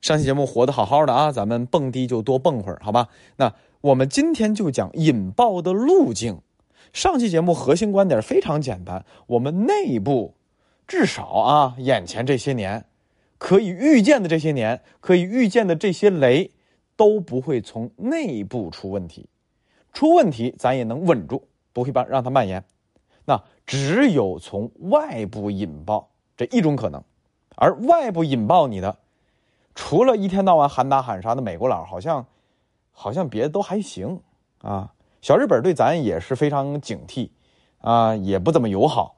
[0.00, 3.08] 上期节目活得好好的啊，咱们蹦迪就多蹦会儿，好吧？
[3.36, 6.40] 那我们今天就讲引爆的路径。
[6.92, 10.34] 上期节目核心观点非常简单，我们内部
[10.86, 12.86] 至少啊，眼前这些年
[13.38, 16.50] 可以预见的这些年可以预见的这些雷
[16.96, 19.28] 都不会从内部出问题，
[19.92, 21.42] 出问题咱也能稳住，
[21.72, 22.64] 不会把让它蔓延。
[23.24, 27.02] 那只有从外部引爆这一种可能，
[27.56, 28.96] 而外部引爆你的，
[29.80, 32.26] 除了一天到晚喊打喊杀的美国佬，好像
[32.90, 34.20] 好像别的都还行
[34.60, 34.92] 啊。
[35.22, 37.30] 小日本对咱也是非常警惕，
[37.80, 39.14] 啊，也不怎么友好，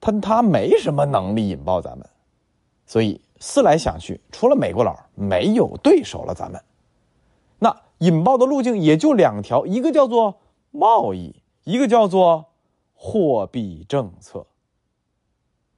[0.00, 2.08] 他他没什么能力引爆咱们，
[2.86, 6.34] 所以思来想去，除了美国佬，没有对手了。
[6.34, 6.58] 咱们
[7.58, 12.46] 那引爆的路径也就两条，一个叫做贸易，一个叫做
[12.94, 14.46] 货币政策。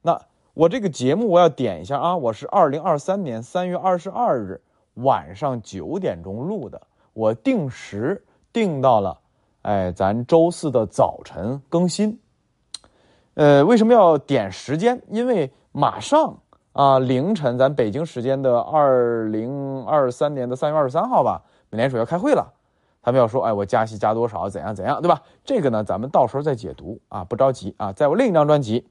[0.02, 0.20] 那
[0.54, 4.60] 我这个节目我要点一下啊，我是二零二三年三月二十二日
[4.94, 6.80] 晚上九点钟录的，
[7.12, 9.18] 我定时定到了。
[9.62, 12.20] 哎，咱周四的早晨更新。
[13.34, 15.02] 呃，为什么要点时间？
[15.08, 16.38] 因为马上
[16.72, 22.52] 啊，凌晨咱北京时间的二零二三年的三月二十三号吧，美联储要开会了，
[23.02, 25.20] 他们要说，哎，我加息加多少，怎样怎样，对吧？
[25.44, 27.92] 这个呢，咱们到时候再解读啊，不着急啊。
[27.92, 28.80] 在我另一张专辑《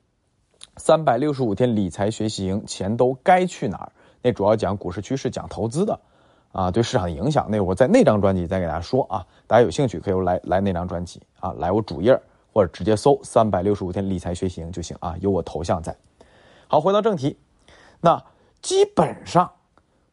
[0.77, 3.91] 三百六十五天理财学习营》，钱都该去哪儿？
[4.21, 5.99] 那主要讲股市趋势，讲投资的。
[6.51, 12.15] 啊，对市场的影响，那我在那张专辑再给大家说啊，大家有兴趣可以来来那张专辑啊，来我主页
[12.53, 15.95] 或者直接搜“三百六十五天理财学习营”就行啊，有我头像在。
[16.67, 17.39] 好，回到正题，
[18.01, 18.23] 那
[18.61, 19.49] 基本上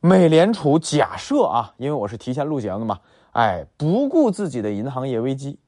[0.01, 3.01] 美联储假设啊，因为我是提前录节目嘛，
[3.33, 5.59] 哎，不顾自己的银行业危机，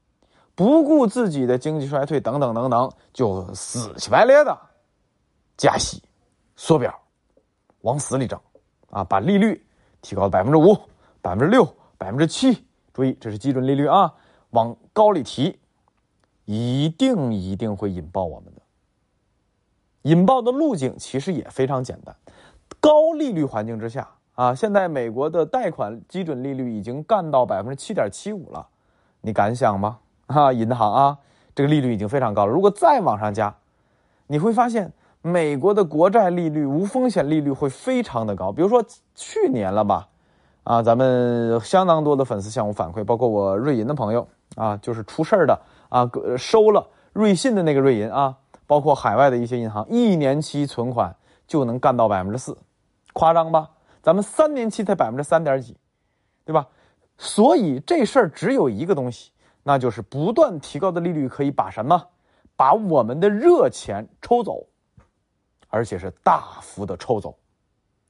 [0.55, 4.57] 不顾自己的经济衰退等等等等，就死乞白咧的
[5.57, 6.01] 加息、
[6.55, 6.93] 缩表，
[7.81, 8.39] 往死里整
[8.89, 9.65] 啊，把利率。
[10.05, 10.77] 提高百分之五、
[11.21, 11.65] 百分之六、
[11.97, 14.13] 百分之七，注意这是基准利率啊，
[14.49, 15.57] 往高里提，
[16.43, 18.61] 一定一定会引爆我们的。
[20.01, 22.13] 引爆的路径其实也非常简单，
[22.81, 28.67] 高利率环境之下啊，现在美国的贷款基准利率已经干到百分之七点七五了，
[29.21, 29.99] 你敢想吗？
[30.27, 31.17] 啊，银行啊，
[31.55, 33.55] 这个利率已经非常高了，如果再往上加，
[34.27, 34.91] 你会发现。
[35.25, 38.83] 美国的国债利率、无风险利率会非常的高，比如说
[39.15, 40.09] 去年了吧，
[40.65, 45.57] 啊，咱们相当多的粉丝向我反馈，包括我瑞银的朋友啊，就是出事儿的
[45.87, 48.35] 啊，收了瑞信的那个瑞银啊，
[48.67, 51.15] 包括海外的一些银行，一年期存款
[51.47, 52.57] 就能干到百分之四，
[53.13, 53.69] 夸张吧？
[54.01, 55.77] 咱们三年期才百分之三点几，
[56.43, 56.67] 对吧？
[57.17, 59.31] 所以这事儿只有一个东西，
[59.63, 62.09] 那就是不断提高的利率可以把什么？
[62.57, 64.67] 把我们的热钱抽走。
[65.73, 67.35] 而且是大幅的抽走，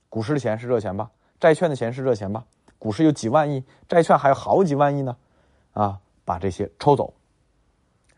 [0.09, 1.09] 股市的钱是热钱吧？
[1.39, 2.43] 债券的钱是热钱吧？
[2.77, 5.15] 股市有几万亿，债券还有好几万亿呢，
[5.71, 7.13] 啊，把这些抽走，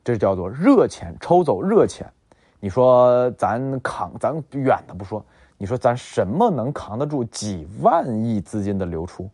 [0.03, 2.11] 这叫做热钱抽走热钱。
[2.59, 5.23] 你说咱扛，咱远的不说，
[5.59, 9.29] 你说咱什么能扛得住几万亿资金的流出，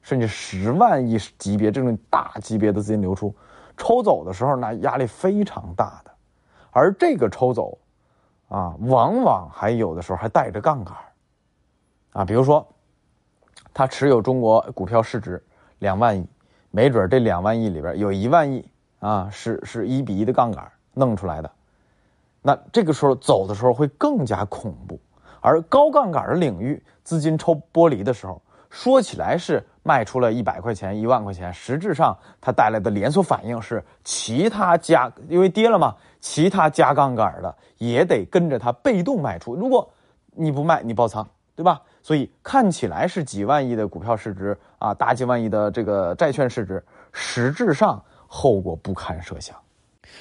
[0.00, 3.34] 甚至十万亿级别这种大级别的资金流出，
[3.76, 6.10] 抽走的时候那压力非常大的，
[6.70, 7.76] 而这个抽走。
[8.48, 10.94] 啊，往往还有的时候还带着杠杆
[12.12, 12.66] 啊，比如说，
[13.74, 15.42] 他持有中国股票市值
[15.80, 16.26] 两万亿，
[16.70, 18.68] 没准这两万亿里边有一万亿
[19.00, 21.50] 啊，是是一比一的杠杆弄出来的，
[22.40, 24.98] 那这个时候走的时候会更加恐怖。
[25.40, 28.40] 而高杠杆的领域，资金抽剥离的时候，
[28.70, 35.94] 说起来是卖出了一百块钱、一万块钱，实质上它带来的连锁反应是其他加，因为跌了嘛。
[36.18, 39.88] 其他加杠杆的也得跟着它被动卖出，如果
[40.32, 41.24] 你不卖，你爆仓，
[41.54, 41.80] 对吧？
[42.02, 49.56] 所以看起来是几万亿的股票市值啊，大几万亿的这个债券市值，实质上后果不堪设想。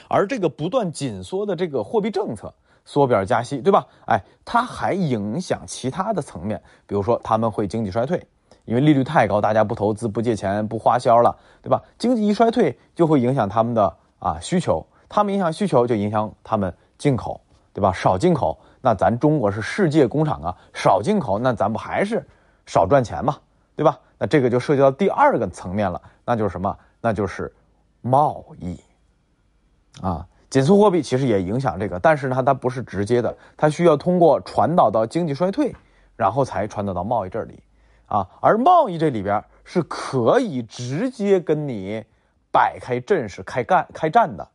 [0.08, 2.54] 而这个不断紧缩的这个货币政策，
[2.84, 3.88] 缩表加息，对吧？
[4.06, 8.24] 哎，它还影响其他的层面，比如说他们会经济衰退，
[8.66, 11.82] 因为利率太高，大家不投资、不借钱、不花销了，对吧？
[11.98, 14.86] 经济一衰退，就会影响他们的啊需求。
[15.08, 17.40] 他们影响需求，就影响他们进口，
[17.74, 17.94] 对吧？
[17.94, 22.26] 少进口，那咱中国是世界工厂啊，少进口，那咱不还是
[22.66, 23.38] 少赚钱嘛，
[23.76, 24.00] 对吧？
[24.18, 26.76] 那这个就涉及到第二个层面了，那就是什么？
[27.02, 27.54] 那就是
[28.02, 28.80] 贸易
[30.02, 35.76] 啊，紧缩货币其实也影响这个，但是呢，它不是直接的，它需要通过传导到经济衰退，
[36.16, 37.60] 然后才传导到贸易这里
[38.08, 38.28] 啊。
[38.42, 42.04] 而贸易这里边是可以直接跟你
[42.52, 44.48] 摆开阵势开干开战的。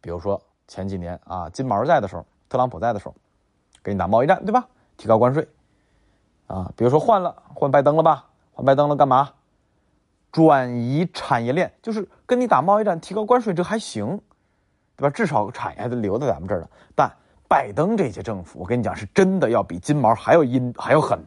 [0.00, 3.14] 比如说前几年啊，金毛在的时候，特朗普在的时候，
[3.82, 4.66] 给你打贸易战，对吧？
[4.96, 5.48] 提高关税，
[6.46, 9.30] 啊，比如说换了换拜登了吧，换拜登了干嘛？
[10.30, 14.20] 转移产业链，就是跟你打贸易战，提高关税，这还行，
[14.96, 15.10] 对吧？
[15.10, 16.70] 至少产业还得留在咱们这儿了。
[16.94, 17.10] 但
[17.48, 21.18] 拜登这届政府，我跟你讲，是真的要比金毛还要阴还要狠，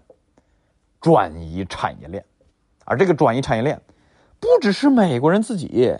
[1.01, 2.24] 转移产业链，
[2.86, 3.81] 而这个转移产业链，
[4.39, 5.98] 不只是美国人自己，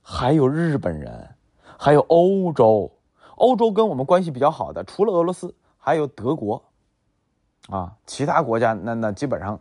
[0.00, 1.34] 还有日本人，
[1.76, 2.90] 还有欧洲。
[3.34, 6.60] 欧洲跟我们关系比较好的，除了俄罗斯，还有德国，
[7.68, 9.60] 啊，其他国家那那基本上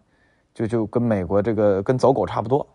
[0.54, 2.66] 就就跟美国这个跟走狗差不多。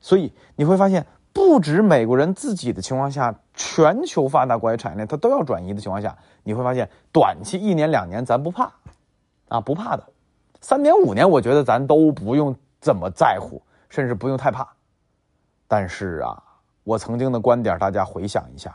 [0.00, 8.72] 所以你会发现，不止美国人自己的情况下，全球发达国家产业链它都要转移的情况下，你会发现短期一年两年咱不怕，
[9.48, 10.04] 啊不怕的，
[10.60, 14.68] 三年五年我觉得咱都不用怎么在乎，甚至不用太怕。
[15.66, 16.42] 但是啊，
[16.84, 18.74] 我曾经的观点，大家回想一下。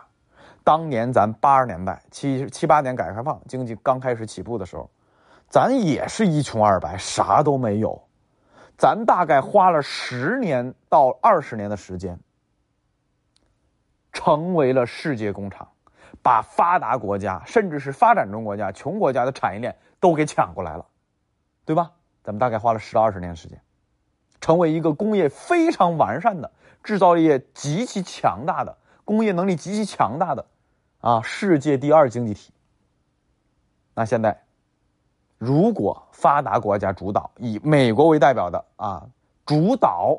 [0.64, 4.90] 当年咱八十年代七七八年改革开放经济刚开始起步的时候，
[5.50, 8.02] 咱也是一穷二白，啥都没有。
[8.78, 12.18] 咱大概花了十年到二十年的时间，
[14.14, 15.68] 成为了世界工厂，
[16.22, 20.86] 把发达国家甚至是发展中国家、穷国家的产业链都给抢过来了，
[21.66, 21.92] 对吧？
[22.24, 23.62] 咱们大概花了十到二十年时间，
[24.40, 26.52] 成为一个工业非常完善的、
[26.84, 30.46] 制造业极其强大的、工业能力极其强大的。
[31.02, 32.54] 啊，世界第二经济体。
[33.94, 34.42] 那现在，
[35.38, 39.06] 如果发达国家主导，以美国为代表的啊，
[39.46, 40.18] 主导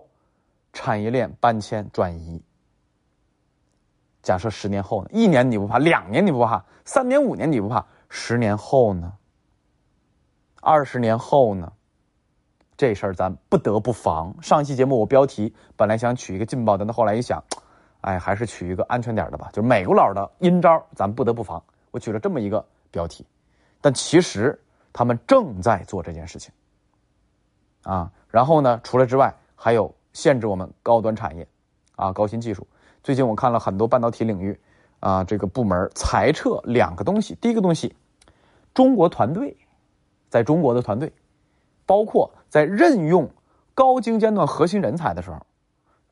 [0.74, 2.42] 产业链搬迁转移。
[4.22, 5.08] 假设十年后呢？
[5.10, 9.12] 一年你不怕，两年你不怕，三年五年你不怕，十年后呢？
[10.64, 11.70] 二十年后呢？
[12.76, 14.34] 这事儿咱不得不防。
[14.42, 17.44] 上一期节目我标题本来想取一个劲爆的，那后来一想。
[18.00, 21.62] 哎，还是取一个安全点的吧，就是美国佬的阴招，咱不得不防。
[21.90, 23.26] 我取了这么一个标题，
[23.80, 24.60] 但其实
[24.92, 26.52] 他们正在做这件事情
[27.82, 28.10] 啊。
[28.28, 31.46] 然后呢，除了之外，还有限制我们高端产业
[31.96, 32.66] 啊、高新技术。
[33.02, 34.58] 最近我看了很多半导体领域
[35.00, 37.34] 啊，这个部门裁撤两个东西。
[37.36, 37.94] 第一个东西，
[38.74, 39.56] 中国团队
[40.34, 41.12] 在中国的团队，
[41.86, 43.30] 包括在任用
[43.72, 45.36] 高精尖段核心人才的时候，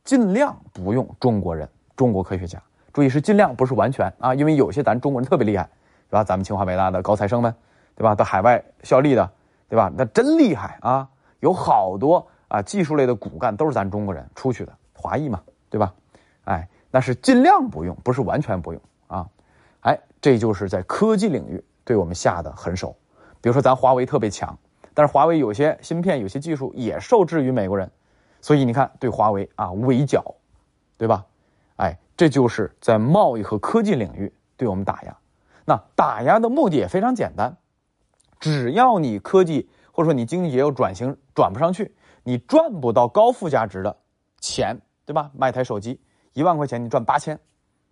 [0.05, 1.69] 尽量不用中国人。
[1.97, 5.69] 中国科学家，注意是尽量不是完全啊，因为有些咱中国人特别厉害，
[6.09, 6.23] 对吧？
[6.23, 7.53] 咱们清华北大的高材生们，
[7.97, 8.15] 对吧？
[8.15, 9.29] 到海外效力的，
[9.69, 9.91] 对吧？
[9.97, 11.09] 那真厉害啊！
[11.41, 15.93] 有好多啊，技术类的骨干都是咱中国人出去的，华裔嘛，对吧？
[16.45, 19.29] 哎，那是尽量不用，不是完全不用啊。
[19.81, 22.95] 哎，这就是在科技领域对我们下的狠手。
[23.43, 24.56] 比如说咱华为特别强，
[24.94, 27.91] 但是华为有些芯片、有些技术也受制于美国人，
[28.41, 30.25] 所以你看对华为啊围剿，
[30.97, 31.27] 对吧？
[31.77, 35.17] 哎，这就是在贸易和科技领域对我们打压。
[35.65, 37.56] 那打压的目的也非常简单，
[38.39, 43.97] 只要你科技或者说你经济也有转型转不上去，你赚不到高附加值的
[44.41, 45.31] 钱，对吧？
[45.35, 46.00] 卖台手机
[46.33, 47.39] 一万块钱，你赚八千，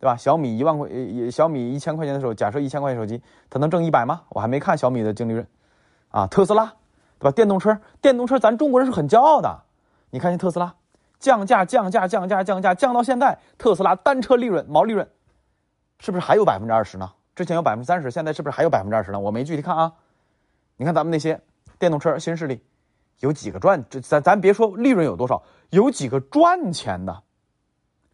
[0.01, 0.17] 对吧？
[0.17, 0.89] 小米一万块，
[1.31, 4.23] 小米一千块钱的时候，假设一千块钱手机，它能挣一百吗？
[4.31, 5.47] 我还没看小米的净利润。
[6.09, 6.65] 啊，特斯拉，
[7.19, 7.31] 对吧？
[7.31, 9.63] 电动车，电动车，咱中国人是很骄傲的。
[10.09, 10.75] 你看见特斯拉。
[11.19, 15.07] 降价，降价，降价，降价，降到现在，特斯拉单车利润、毛利润，
[15.99, 17.13] 是不是还有百分之二十呢？
[17.37, 19.21] 之前有百分之三十，现在是不是还有百分之二十呢？
[19.21, 19.93] 我没具体看啊。
[20.79, 21.39] 你看咱们那些
[21.79, 22.63] 电动车新势力，
[23.19, 23.85] 有几个赚？
[23.91, 27.23] 这咱咱别说利润有多少，有几个赚钱的？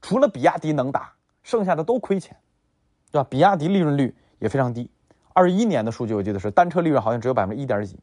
[0.03, 1.13] 除了比亚迪能打，
[1.47, 2.37] 剩下的都亏钱，
[3.13, 3.27] 对吧？
[3.31, 4.91] 比亚迪利润率也非常低，
[5.33, 7.97] 二一年的数据我记得是单车利润好像只有百分之一点几。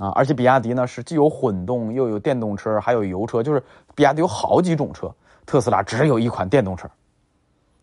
[0.00, 3.62] 啊，而且比亚迪呢是既有混动又有电动车，还有油车，就是
[3.94, 5.14] 比亚迪有好几种车。
[5.44, 6.88] 特斯拉只有一款电动车，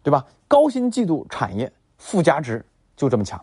[0.01, 0.25] 对吧？
[0.47, 2.65] 高新技术产业附加值
[2.97, 3.39] 就这么强。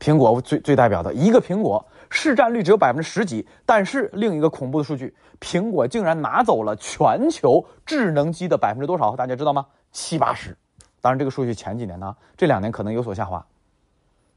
[0.00, 9.14] 苹果最最代表的一个苹果市占率只有百分之十几，但是另一个恐怖的数据，苹果竟然拿走了全球智能机的百分之多少？
[9.14, 9.66] 大家知道吗？
[9.96, 10.54] 七八十。
[11.00, 13.42] 当然这个数据前几年呢，这两年可能有所下滑，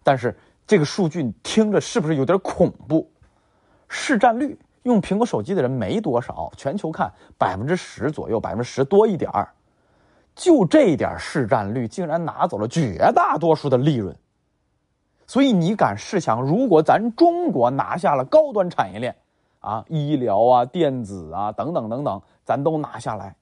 [0.03, 0.33] 但是
[0.65, 3.11] 这个数据听着是不是有点恐怖？
[3.89, 9.51] 市占率用苹果手机的人没多少，全球看百分之十左右，百分之十多一点儿，
[10.33, 14.15] 就这点市占率竟然拿走了绝大多数的利润。
[15.27, 19.15] 所以你敢试想，如果咱中国拿下了高端产业链，
[19.59, 23.35] 啊，医疗啊、电子啊等等等等，咱都拿下来，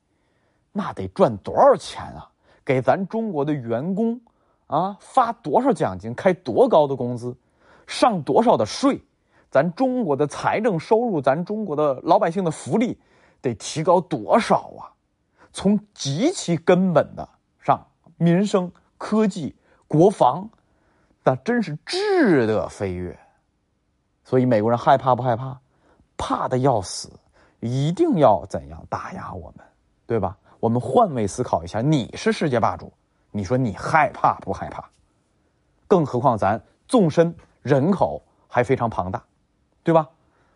[0.77, 2.29] 那得赚多少钱啊？
[2.63, 4.21] 给咱中国的员工
[4.67, 7.35] 啊发多少奖金，开多高的工资，
[7.87, 9.01] 上多少的税？
[9.49, 12.99] 咱中国的财政收入，咱中国的老百姓的福利，
[13.41, 14.93] 得提高多少啊？
[15.51, 17.27] 从极其根本的
[17.59, 17.83] 上，
[18.17, 19.55] 民生、科技、
[19.87, 20.47] 国防，
[21.23, 23.17] 那真是质的飞跃。
[24.23, 25.57] 所以美国人害怕不害怕？
[26.17, 27.09] 怕的要死，
[27.61, 29.65] 一定要怎样打压我们，
[30.05, 30.37] 对吧？
[30.67, 32.91] 我们换位思考一下，你是世界霸主，
[33.31, 34.83] 你说你害怕不害怕？
[35.87, 39.23] 更何况咱纵深人口还非常庞大，
[39.81, 40.09] 对吧？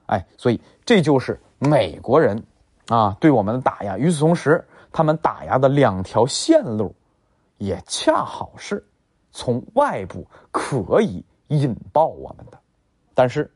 [0.08, 2.44] 哎，所以这就是美国人
[2.89, 3.98] 啊对我们的打压。
[3.98, 6.94] 与此同时，他们打压的两条线路，
[7.58, 8.86] 也恰好是
[9.32, 12.60] 从外部可以引爆我们的。
[13.13, 13.50] 但是，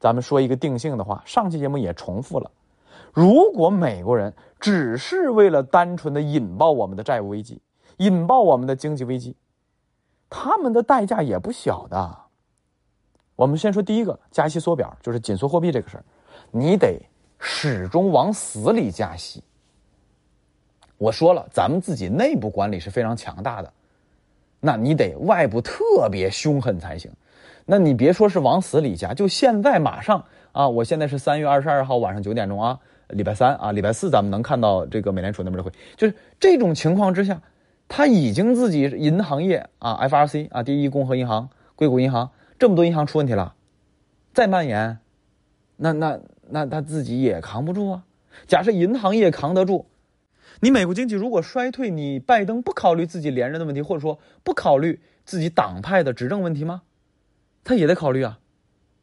[0.00, 2.50] 咱们说一个定性的话，上期节目也重复了：
[3.12, 7.60] 如果美国人只是为了单纯的引爆我们的债务危机，
[7.98, 9.36] 引爆我们的经济危机，
[10.28, 12.16] 他们的代价也不小的。
[13.36, 16.04] 我们先说第一个，加息缩表，就是紧缩货币这个事儿，
[16.50, 17.00] 你得
[17.38, 19.42] 始终往死里加息。
[20.98, 23.72] 我说了，咱们自己内部管理是非常强大的，
[24.60, 27.10] 那你得外部特别凶狠才行。
[27.64, 30.68] 那你别说是往死里加，就现在马上啊！
[30.68, 32.78] 我现在是三月二十二号晚上九点钟啊，
[33.12, 37.42] 礼拜三啊，礼拜四咱们能看到这个美联储那边的会，就是这种情况之下，
[37.88, 43.54] 他已经自己银行业啊，FRC 啊，第一共和银行、硅谷银行这么多银行出问题了，
[44.32, 44.98] 再蔓延，
[45.76, 48.04] 那那那他自己也扛不住啊。
[48.46, 49.86] 假设银行业扛得住，
[50.60, 56.82] 你美国经济如果衰退，你拜登不考虑自己连任的问题，或者说不考虑自己党派的执政问题吗？
[57.64, 58.38] 他也得考虑啊，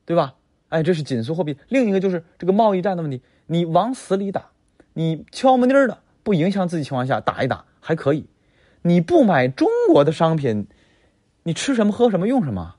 [0.05, 0.36] 对吧？
[0.69, 1.57] 哎，这是紧缩货币。
[1.69, 4.51] 另一个就是这个贸易战的问题，你往死里打，
[4.93, 8.25] 你悄么妮儿的不影响自己情况下打一打还可以。
[8.81, 10.67] 你不买中国的商品，
[11.43, 12.75] 你吃什么喝什么用什么？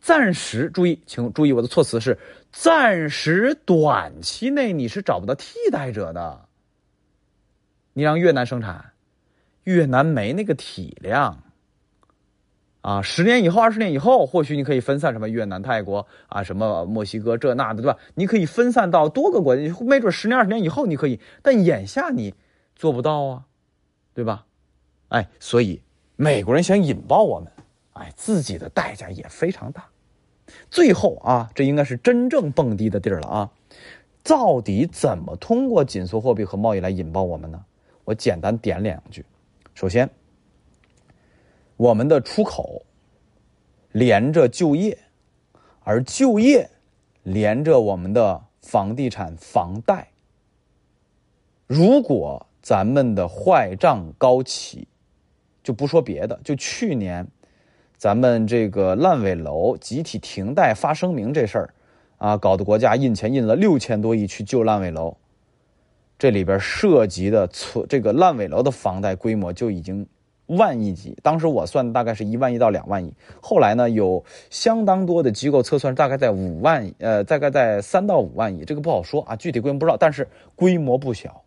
[0.00, 2.18] 暂时注意，请注意我的措辞是
[2.50, 6.46] 暂时，短期内你是找不到替代者的。
[7.92, 8.92] 你让越南生产，
[9.64, 11.42] 越南没那个体量。
[12.82, 17.98] 啊，十年以后、二十年以后，或许你可以分散什么越南、泰国啊，什么墨西哥这那的，对吧？
[18.14, 22.34] 你可以分散到多个国家，没准十年、二十年以后你可以，但眼下你
[22.74, 23.44] 做不到啊，
[24.14, 24.46] 对吧？
[25.08, 25.82] 哎，所以
[26.16, 27.52] 美国人想引爆我们，
[27.92, 29.84] 哎，自己的代价也非常大。
[30.70, 33.50] 最后啊，这应该是真正蹦迪的地儿了啊！
[34.24, 37.62] 到底怎么通过紧缩货币和贸易来引爆我们呢？
[38.04, 39.24] 我简单点两句，
[39.74, 40.08] 首先。
[41.80, 42.82] 我们的出口
[43.92, 44.98] 连着就业，
[45.82, 46.68] 而就业
[47.22, 50.08] 连着我们的房地产房贷。
[51.66, 54.88] 如果咱们的坏账高企，
[55.62, 57.26] 就不说别的，就去年
[57.96, 61.74] 咱们这个烂尾楼集体停贷发声明这事儿
[62.18, 65.16] 啊，搞得国家印钱印了六千多亿去救烂尾楼，
[66.18, 70.06] 这里边涉及的存这个烂尾楼的房贷规模就已经。
[70.56, 81.42] 万亿级，当时我算的大概是一万亿到两万亿，后来呢有相当多的机构测算大概在五万，呃，大概在三到五万亿，这个不好说啊，具体规模不知道，但是规模不小。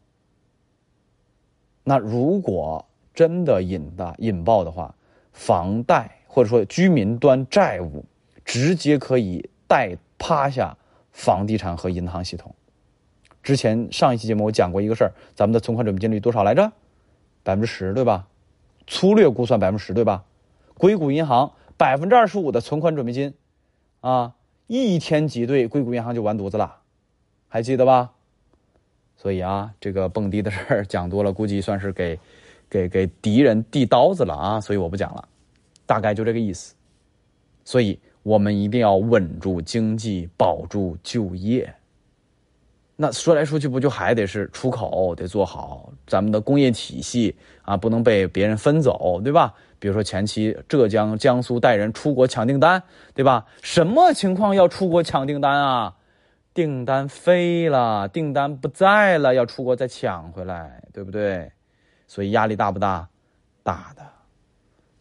[1.83, 4.95] 那如果真的引大引爆的话，
[5.33, 8.05] 房贷或者说居民端债务，
[8.45, 10.77] 直接可以带趴下
[11.12, 12.55] 房地产和银行系统。
[13.41, 16.72] 之前上一期节目我讲过一个事儿，咱们的存款准备金率多少来着？
[17.43, 18.25] 百分之十，对吧？
[18.87, 20.23] 粗略估算百分之十，对吧？
[20.75, 23.33] 硅谷银行百分之二十五的存款准备金，
[24.01, 24.33] 啊，
[24.67, 26.77] 一天挤兑硅谷银行就完犊子了，
[27.47, 28.11] 还记得吧？
[29.15, 32.19] 所以啊，这个蹦迪的事儿讲多了，估计算是给
[32.69, 34.59] 给给敌人递刀子了啊！
[34.59, 35.27] 所以我不讲了，
[35.85, 36.75] 大概就这个意思。
[37.63, 41.73] 所以我们一定要稳住经济，保住就业。
[42.95, 49.53] 那说来说去，不就还得是出口得做好，咱们的工业体系啊，不能被别人分走，对吧？
[49.79, 52.81] 比如说前期浙江、江苏带人出国抢订单，
[53.13, 53.45] 对吧？
[53.62, 55.95] 什么情况要出国抢订单啊？
[56.53, 61.51] 订单飞了，订单不在了，要出国再抢回来，对不对？
[62.05, 63.09] 所以压力大不大？
[63.63, 64.03] 大的，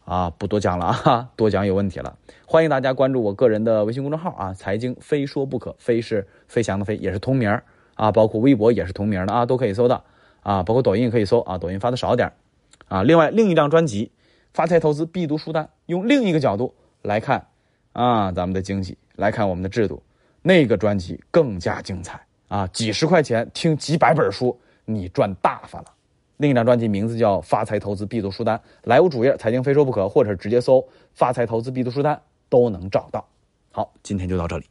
[0.03, 2.17] 啊，不多讲了啊，多讲有问题了。
[2.47, 7.61] 欢迎大家关注我个人的微信公众号啊，财经非说不可，飞是飞翔的飞，也是同名
[7.95, 10.03] 啊，包括微博也是同名的啊，都可以搜到
[10.41, 12.31] 啊，包括抖音也可以搜啊，抖音发的少点
[12.87, 13.03] 啊。
[13.03, 14.05] 另外，另一张专辑
[14.53, 17.47] 《发财投资必读书单》，用另一个角度来看
[17.93, 20.01] 啊，咱们的经济，来看我们的制度，
[20.41, 22.67] 那个专辑更加精彩啊！
[22.67, 25.85] 几十块钱听几百本书，你赚大发了。
[26.37, 32.19] 另一张专辑名字叫《发财投资必读书单》，来我主页“财经非说不可”，或者直接搜“发财投资必读书单”
[32.49, 33.25] 都能找到。
[33.71, 34.65] 好，今天就到这里。